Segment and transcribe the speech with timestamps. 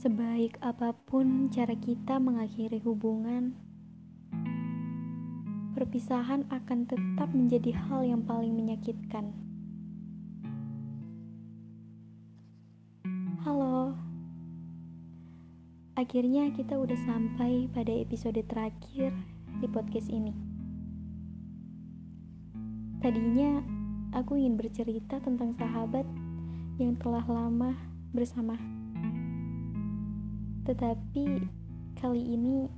[0.00, 3.52] Sebaik apa pun cara kita mengakhiri hubungan,
[5.76, 9.28] perpisahan akan tetap menjadi hal yang paling menyakitkan.
[13.44, 13.92] Halo,
[16.00, 19.12] akhirnya kita udah sampai pada episode terakhir
[19.60, 20.32] di podcast ini.
[23.04, 23.60] Tadinya
[24.16, 26.08] aku ingin bercerita tentang sahabat
[26.80, 27.76] yang telah lama
[28.16, 28.79] bersama.
[30.70, 31.26] Tetapi
[31.98, 32.70] kali ini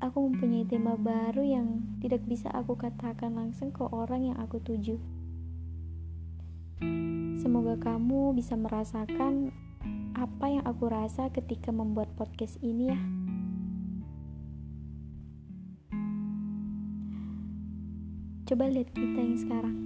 [0.00, 4.96] aku mempunyai tema baru yang tidak bisa aku katakan langsung ke orang yang aku tuju.
[7.36, 9.52] Semoga kamu bisa merasakan
[10.16, 13.00] apa yang aku rasa ketika membuat podcast ini ya.
[18.48, 19.76] Coba lihat kita yang sekarang.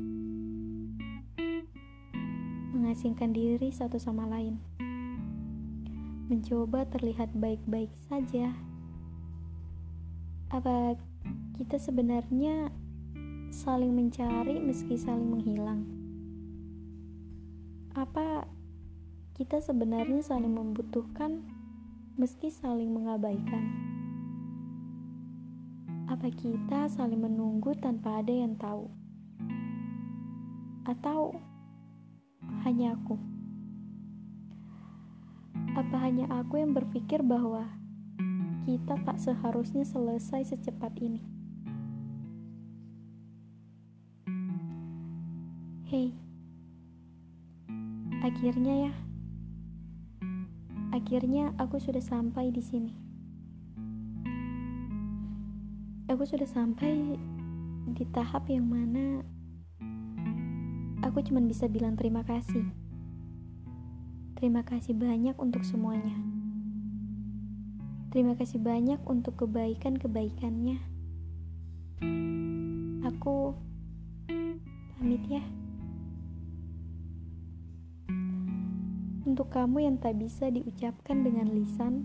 [2.78, 4.75] Mengasingkan diri satu sama lain
[6.26, 8.50] mencoba terlihat baik-baik saja.
[10.50, 10.98] Apa
[11.54, 12.74] kita sebenarnya
[13.54, 15.86] saling mencari meski saling menghilang?
[17.94, 18.42] Apa
[19.38, 21.46] kita sebenarnya saling membutuhkan
[22.18, 23.62] meski saling mengabaikan?
[26.10, 28.90] Apa kita saling menunggu tanpa ada yang tahu?
[30.90, 31.38] Atau
[32.66, 33.35] hanya aku?
[35.76, 37.68] Apa hanya aku yang berpikir bahwa
[38.64, 41.20] kita tak seharusnya selesai secepat ini?
[45.92, 46.16] Hei,
[48.24, 48.92] akhirnya ya,
[50.96, 52.96] akhirnya aku sudah sampai di sini.
[56.08, 57.20] Aku sudah sampai
[57.92, 59.20] di tahap yang mana
[61.04, 62.85] aku cuma bisa bilang terima kasih.
[64.36, 66.12] Terima kasih banyak untuk semuanya.
[68.12, 70.76] Terima kasih banyak untuk kebaikan-kebaikannya.
[73.08, 73.56] Aku
[75.00, 75.40] pamit ya.
[79.24, 82.04] Untuk kamu yang tak bisa diucapkan dengan lisan,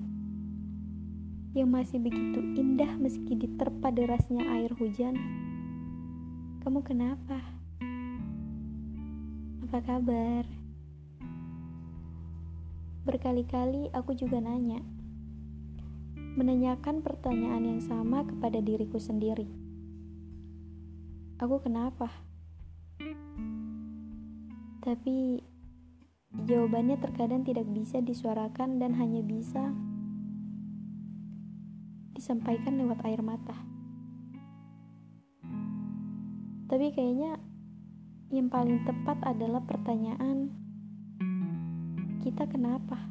[1.51, 5.19] yang masih begitu indah meski diterpa derasnya air hujan,
[6.63, 7.44] kamu kenapa?
[9.67, 10.60] Apa kabar?
[13.01, 14.78] Berkali-kali aku juga nanya,
[16.38, 19.50] menanyakan pertanyaan yang sama kepada diriku sendiri.
[21.41, 22.13] Aku kenapa?
[24.85, 25.41] Tapi
[26.45, 29.73] jawabannya terkadang tidak bisa disuarakan dan hanya bisa
[32.13, 33.57] disampaikan lewat air mata.
[36.69, 37.41] Tapi kayaknya
[38.29, 40.60] yang paling tepat adalah pertanyaan
[42.21, 43.01] kita kenapa?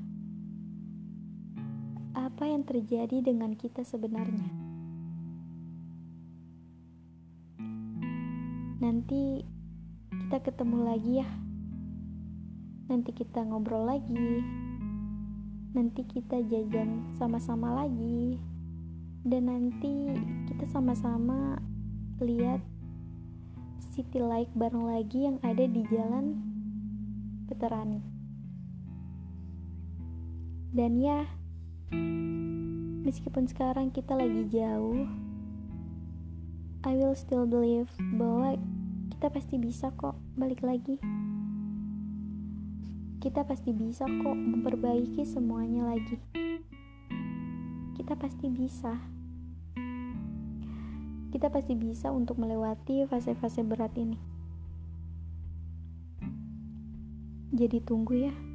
[2.14, 4.46] Apa yang terjadi dengan kita sebenarnya?
[8.78, 9.42] Nanti
[10.14, 11.30] kita ketemu lagi ya.
[12.86, 14.46] Nanti kita ngobrol lagi.
[15.74, 18.38] Nanti kita jajan sama-sama lagi.
[19.26, 20.14] Dan nanti
[20.46, 21.58] kita sama-sama
[22.22, 22.62] lihat
[23.90, 26.38] city light bareng lagi yang ada di jalan
[27.50, 28.19] Veterani.
[30.70, 31.26] Dan ya,
[33.02, 35.02] meskipun sekarang kita lagi jauh,
[36.86, 38.54] I will still believe bahwa
[39.10, 41.02] kita pasti bisa kok balik lagi.
[43.18, 46.22] Kita pasti bisa kok memperbaiki semuanya lagi.
[47.98, 48.94] Kita pasti bisa.
[51.34, 54.16] Kita pasti bisa untuk melewati fase-fase berat ini.
[57.50, 58.49] Jadi tunggu ya.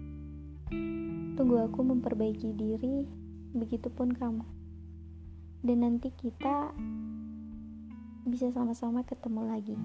[1.36, 3.06] Tunggu aku memperbaiki diri,
[3.54, 4.46] begitupun kamu.
[5.62, 6.74] Dan nanti kita
[8.26, 9.78] bisa sama-sama ketemu lagi.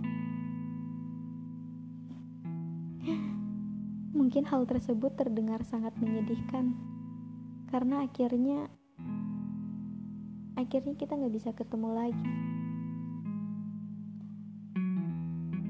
[4.18, 6.72] Mungkin hal tersebut terdengar sangat menyedihkan,
[7.68, 8.72] karena akhirnya
[10.56, 12.30] akhirnya kita nggak bisa ketemu lagi.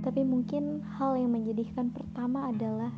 [0.00, 2.88] Tapi mungkin hal yang menyedihkan pertama adalah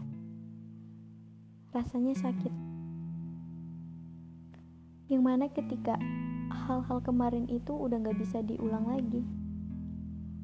[1.72, 2.52] rasanya sakit.
[5.08, 5.96] Yang mana ketika
[6.68, 9.24] hal-hal kemarin itu udah gak bisa diulang lagi.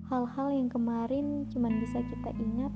[0.09, 2.73] Hal-hal yang kemarin cuman bisa kita ingat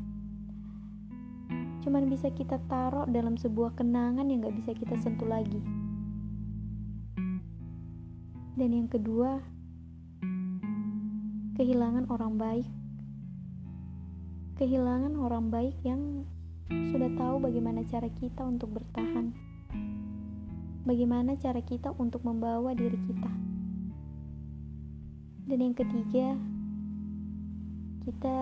[1.83, 5.59] cuman bisa kita taruh dalam sebuah kenangan yang gak bisa kita sentuh lagi.
[8.55, 9.43] Dan yang kedua
[11.59, 12.69] kehilangan orang baik.
[14.63, 16.23] Kehilangan orang baik yang
[16.93, 19.53] sudah tahu bagaimana cara kita untuk bertahan
[20.83, 23.33] bagaimana cara kita untuk membawa diri kita.
[25.47, 26.39] Dan yang ketiga,
[28.03, 28.37] kita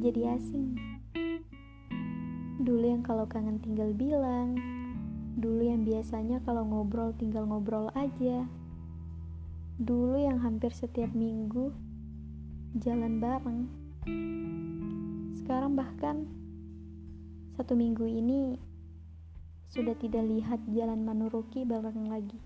[0.00, 0.76] jadi asing.
[2.64, 4.56] Dulu yang kalau kangen tinggal bilang,
[5.36, 8.48] dulu yang biasanya kalau ngobrol tinggal ngobrol aja.
[9.74, 11.74] Dulu yang hampir setiap minggu
[12.78, 13.60] jalan bareng.
[15.34, 16.24] Sekarang bahkan
[17.54, 18.58] satu minggu ini
[19.70, 22.42] sudah tidak lihat jalan Manuruki bareng lagi.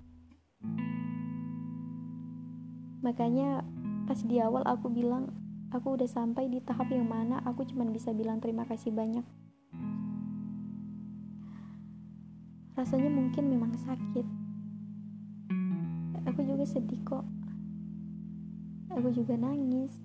[3.01, 3.65] Makanya
[4.05, 5.33] pas di awal aku bilang
[5.73, 9.25] aku udah sampai di tahap yang mana aku cuma bisa bilang terima kasih banyak.
[12.77, 14.27] Rasanya mungkin memang sakit.
[16.29, 17.25] Aku juga sedih kok.
[18.93, 20.05] Aku juga nangis.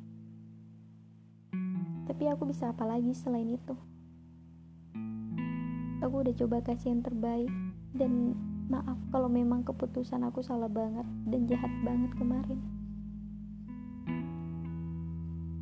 [2.08, 3.76] Tapi aku bisa apa lagi selain itu?
[6.04, 7.48] Aku udah coba kasih yang terbaik
[7.96, 8.36] dan
[8.68, 12.60] maaf kalau memang keputusan aku salah banget dan jahat banget kemarin.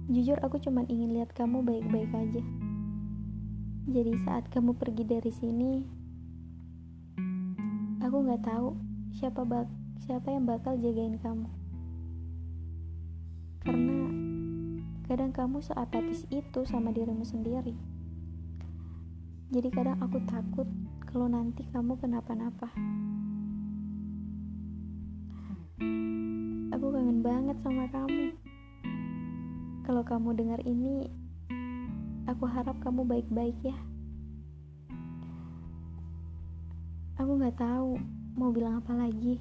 [0.09, 2.41] Jujur aku cuma ingin lihat kamu baik-baik aja.
[3.85, 5.73] Jadi saat kamu pergi dari sini,
[8.01, 8.73] aku nggak tahu
[9.13, 9.69] siapa bak
[10.01, 11.53] siapa yang bakal jagain kamu.
[13.61, 14.09] Karena
[15.05, 17.90] kadang kamu seapatis itu sama dirimu sendiri.
[19.51, 20.63] Jadi kadang aku takut
[21.11, 22.71] kalau nanti kamu kenapa-napa.
[26.71, 28.31] Aku kangen banget sama kamu.
[29.83, 31.11] Kalau kamu dengar ini,
[32.31, 33.75] aku harap kamu baik-baik ya.
[37.19, 37.99] Aku gak tahu
[38.39, 39.35] mau bilang apa lagi.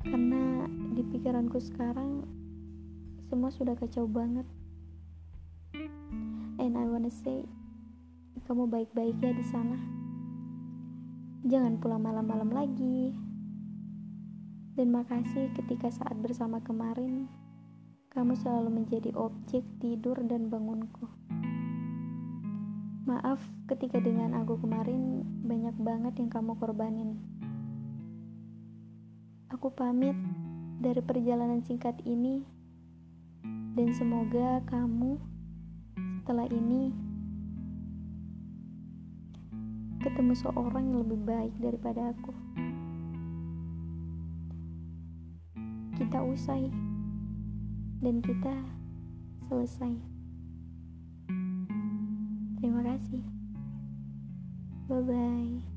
[0.00, 0.64] Karena
[0.96, 2.24] di pikiranku sekarang
[3.28, 4.48] semua sudah kacau banget.
[6.56, 7.44] And I wanna say
[8.44, 9.78] kamu baik-baik ya di sana.
[11.48, 13.16] Jangan pulang malam-malam lagi.
[14.76, 17.24] Dan makasih ketika saat bersama kemarin,
[18.12, 21.08] kamu selalu menjadi objek tidur dan bangunku.
[23.08, 23.40] Maaf
[23.72, 27.16] ketika dengan aku kemarin banyak banget yang kamu korbanin.
[29.48, 30.18] Aku pamit
[30.82, 32.44] dari perjalanan singkat ini
[33.76, 35.16] dan semoga kamu
[36.20, 37.05] setelah ini
[40.06, 42.30] ketemu seorang yang lebih baik daripada aku.
[45.98, 46.70] Kita usai
[47.98, 48.54] dan kita
[49.50, 49.98] selesai.
[52.62, 53.22] Terima kasih.
[54.86, 55.75] Bye bye.